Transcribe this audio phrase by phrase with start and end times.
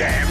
[0.00, 0.29] Yeah.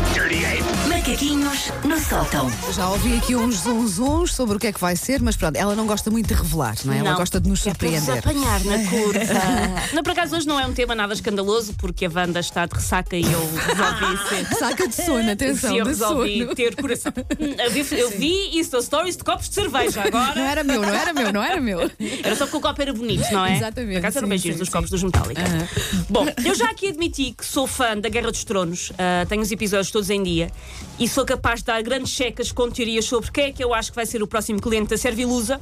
[1.10, 2.52] Macaquinhos no sótão.
[2.72, 5.74] Já ouvi aqui uns zonzons sobre o que é que vai ser, mas pronto, ela
[5.76, 7.00] não gosta muito de revelar, não é?
[7.00, 8.20] Ela gosta de nos É para vos surpreender.
[8.20, 9.20] apanhar na curva.
[9.94, 12.76] não, por acaso hoje não é um tema nada escandaloso, porque a Wanda está de
[12.76, 14.56] ressaca e eu resolvi ser.
[14.56, 16.56] Saca de sono, atenção, Sim, eu de resolvi sono.
[16.56, 17.12] ter coração.
[17.58, 20.40] Eu vi, eu vi isso, stories de copos de cerveja Não agora.
[20.40, 21.90] era meu, não era meu, não era meu.
[22.24, 23.58] Era só porque o copo era bonito, não é?
[23.58, 24.72] Exatamente, Por acaso eram sim, beijinhos sim, dos sim.
[24.74, 25.42] copos dos Metallica.
[26.08, 29.52] Bom, eu já aqui admiti que sou fã da Guerra dos Tronos, ah, tenho os
[29.52, 30.52] episódios todos em dia
[31.00, 33.90] e sou capaz de dar grandes checas com teorias sobre quem é que eu acho
[33.92, 35.60] que vai ser o próximo cliente da Servilusa.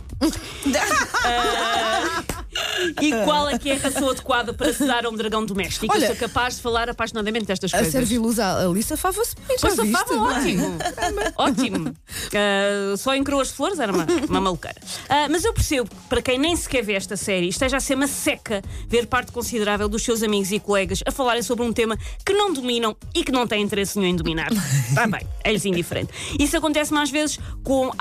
[1.23, 2.23] Ah,
[3.01, 5.87] e qual é que é a ração adequada para se dar a um dragão doméstico?
[5.93, 7.91] Olha- eu sou capaz de falar apaixonadamente destas A coisas.
[7.93, 10.77] Servilusa, a Alissa safava-se bem, já Pois safava ótimo.
[11.37, 11.93] ótimo.
[12.35, 14.79] Ah, só em Croas de Flores era uma, uma maluqueira.
[15.07, 17.95] Ah, mas eu percebo que, para quem nem sequer vê esta série, esteja a ser
[17.95, 21.97] uma seca ver parte considerável dos seus amigos e colegas a falarem sobre um tema
[22.25, 24.51] que não dominam e que não têm interesse nenhum em dominar.
[24.51, 26.11] Está bem, é-lhes indiferente.
[26.39, 27.91] Isso acontece-me às vezes com.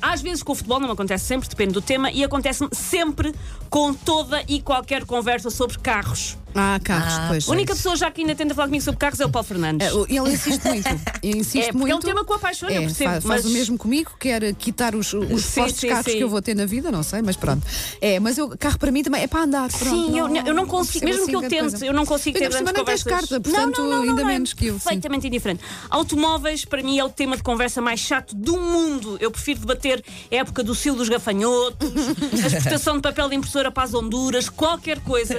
[0.00, 3.34] Às vezes com o futebol, não acontece sempre, depende do tema, e acontece-me sempre
[3.70, 6.36] com toda e qualquer conversa sobre carros.
[6.56, 7.48] Ah, carros, depois.
[7.48, 9.86] A única pessoa já que ainda tenta falar comigo sobre carros é o Paulo Fernandes.
[9.88, 10.88] É, o- Ele insiste muito.
[11.22, 11.92] Ele insiste É, muito.
[11.92, 14.12] é um tema que o apaixona, eu É, percebo, Faz, faz mas- o mesmo comigo,
[14.18, 16.18] quer quitar os, os Sim, postos sim, carros sim.
[16.18, 17.66] que eu vou ter na vida, não sei, mas pronto.
[18.00, 19.68] É, mas eu, carro para mim também é para andar.
[19.70, 21.86] Pronto, Sim, eu, eu não consigo, mesmo assim que eu tente, coisa.
[21.86, 23.12] eu não consigo ter grandes nem tens conversas.
[23.28, 24.80] carta, portanto, ainda é menos que eu, sim.
[24.80, 25.62] Perfeitamente indiferente.
[25.90, 29.16] Automóveis, para mim, é o tema de conversa mais chato do mundo.
[29.20, 31.90] Eu prefiro debater a época do cio dos gafanhotos,
[32.42, 35.34] a exportação de papel de impressora para as Honduras, qualquer coisa.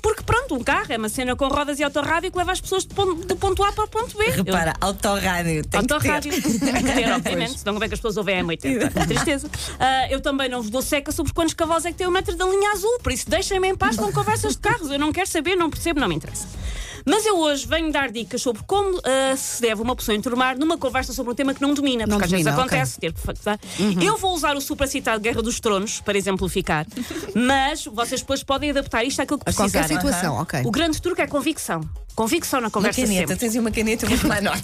[0.00, 2.84] Porque, pronto, um carro é uma cena com rodas e autorrádio que leva as pessoas
[2.84, 4.24] de ponto, do ponto A para o ponto B.
[4.26, 5.62] Eu- Repara, autorrádio.
[5.66, 5.94] Tem que ter.
[5.94, 6.30] Autorrádio.
[6.32, 6.58] Tem que
[6.92, 9.06] ter, obviamente, senão como é que as pessoas ouvem a M80?
[9.06, 9.50] Tristeza.
[9.78, 12.34] Ah, eu também não vos dou seca sobre quantos cavalos é que tem o metro
[12.36, 14.90] da linha azul, por isso deixem-me em paz com conversas de carros.
[14.90, 16.46] Eu não quero saber, não percebo, não me interessa.
[17.08, 20.76] Mas eu hoje venho dar dicas sobre como ah, se deve uma pessoa enturmar numa
[20.76, 23.20] conversa sobre um tema que não domina, porque Não às vezes domina, acontece ter que
[23.20, 23.34] fa-
[24.02, 26.84] Eu vou usar o supracitado Guerra dos Tronos para exemplificar,
[27.34, 30.62] mas vocês depois podem adaptar isto àquilo que A qualquer situação, ok.
[30.64, 31.80] O grande truque é convicção.
[32.16, 33.36] Convicção na Uma conversa caneta, sempre.
[33.36, 34.60] tens uma caneta, vou tomar nota.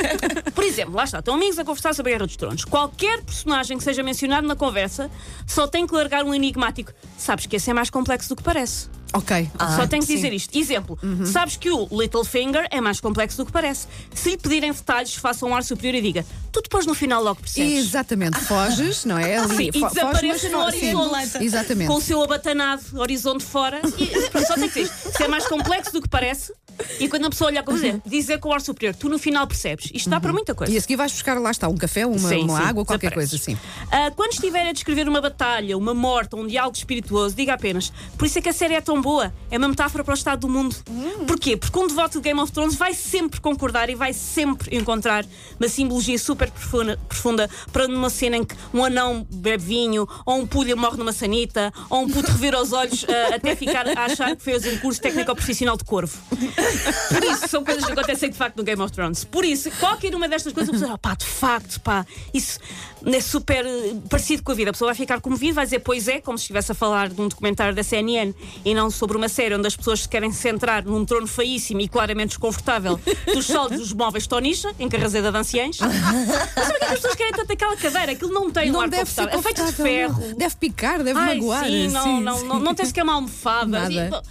[0.54, 2.64] Por exemplo, lá está, estão amigos a conversar sobre a Guerra dos Tronos.
[2.66, 5.10] Qualquer personagem que seja mencionado na conversa
[5.46, 6.92] só tem que largar um enigmático.
[7.16, 8.88] Sabes que esse é mais complexo do que parece.
[9.12, 9.50] Ok.
[9.76, 10.14] só tem que sim.
[10.16, 10.56] dizer isto.
[10.56, 13.86] Exemplo, sabes que o Littlefinger é mais complexo do que parece.
[14.14, 17.40] Se lhe pedirem detalhes, faça um ar superior e diga: tu depois no final logo
[17.40, 17.78] percebes.
[17.78, 19.38] Exatamente, foges, não é?
[19.38, 21.44] Ali, Sim, e desaparece no sim, horizonte.
[21.44, 21.88] Exatamente.
[21.88, 23.80] Com o seu abatanado horizonte fora.
[23.98, 25.16] E só tem que dizer isto.
[25.16, 26.52] Se é mais complexo do que parece,
[26.98, 29.46] e quando a pessoa olha com você, dizer com o ar superior, tu no final
[29.46, 29.90] percebes.
[29.94, 30.72] Isto dá para muita coisa.
[30.72, 33.12] E a seguir vais buscar lá está um café, uma, Sim, uma sim, água, qualquer
[33.12, 33.56] coisa assim.
[33.90, 38.26] Ah, quando estiver a descrever uma batalha, uma morte, um diálogo espirituoso, diga apenas: Por
[38.26, 39.32] isso é que a série é tão boa.
[39.50, 40.76] É uma metáfora para o estado do mundo.
[41.26, 41.56] Porquê?
[41.56, 45.24] Porque um devoto de Game of Thrones vai sempre concordar e vai sempre encontrar
[45.58, 50.36] uma simbologia super profunda, profunda para numa cena em que um anão bebe vinho, ou
[50.38, 54.04] um pulha morre numa sanita, ou um puto revira os olhos ah, até ficar a
[54.04, 56.18] achar que fez um curso técnico profissional de corvo.
[56.28, 59.24] Por isso, são coisas que acontecem de facto no Game of Thrones.
[59.24, 62.58] Por isso, qualquer uma destas coisas, a pessoa, "Ah, pá, de facto, pá, isso
[63.06, 64.70] é super eh, parecido com a vida.
[64.70, 67.20] A pessoa vai ficar comovida, vai dizer, pois é, como se estivesse a falar de
[67.20, 68.34] um documentário da CNN
[68.64, 71.88] e não sobre uma série onde as pessoas se querem centrar num trono feíssimo e
[71.88, 73.00] claramente desconfortável
[73.32, 75.78] dos solos dos móveis Tonicha, em Carrazeda de Anciães.
[76.56, 78.12] Mas sabe o que que as pessoas querem tanto aquela cadeira?
[78.12, 79.38] Aquilo não tem um Não ar deve ser confortável.
[79.38, 80.20] É feito de ferro.
[80.28, 80.34] não.
[80.36, 81.64] Deve picar, deve Ai, magoar.
[81.64, 82.46] sim, não, sim, não, sim.
[82.46, 83.80] não, não tem sequer uma almofada.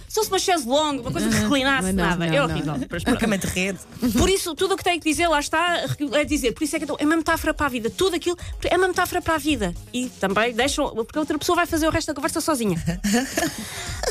[0.08, 2.26] Se fosse uma chaise longue, uma coisa que reclinasse, nada.
[2.26, 2.74] não, é horrível.
[2.88, 3.18] pronto.
[3.18, 3.78] Cama de rede.
[4.18, 6.52] Por isso, tudo o que tenho que dizer, lá está, é dizer.
[6.52, 7.90] Por isso é que então, é uma metáfora para a vida.
[7.90, 9.74] Tudo aquilo é uma metáfora para a vida.
[9.92, 12.76] E também deixam, porque a outra pessoa vai fazer o resto da conversa sozinha.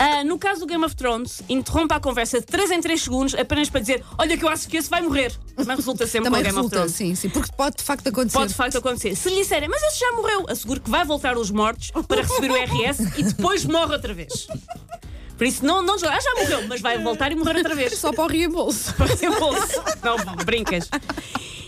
[0.01, 3.35] Ah, no caso do Game of Thrones, interrompa a conversa de 3 em 3 segundos
[3.35, 5.33] apenas para dizer: Olha, que eu acho que esse vai morrer.
[5.57, 6.91] Mas resulta sempre Também com o Game of resulta, Thrones.
[6.93, 8.37] sim, sim, porque pode de facto acontecer.
[8.37, 9.15] Pode de facto acontecer.
[9.15, 12.51] Se lhe disserem, mas esse já morreu, asseguro que vai voltar os mortos para receber
[12.51, 14.47] o RS e depois morre outra vez.
[15.37, 17.97] Por isso, não, não ah, já morreu, mas vai voltar e morrer outra vez.
[17.97, 18.93] Só para o reembolso.
[18.95, 19.81] Para o bolso.
[20.03, 20.89] Não, brincas.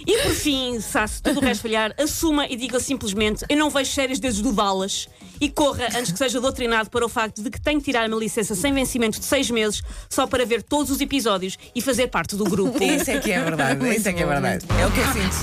[0.06, 3.92] E por fim, se tudo o resto falhar, assuma e diga simplesmente: Eu não vejo
[3.92, 5.08] séries desde o Dallas
[5.42, 8.18] e corra antes que seja doutrinado para o facto de que tem que tirar uma
[8.18, 12.36] licença sem vencimento de seis meses só para ver todos os episódios e fazer parte
[12.36, 12.78] do grupo.
[12.84, 13.96] Isso é que é verdade.
[13.96, 14.66] Isso é que é verdade.
[14.80, 15.36] É o que eu sinto.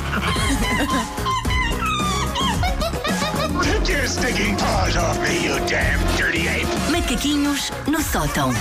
[6.90, 8.52] Macaquinhos no sótão.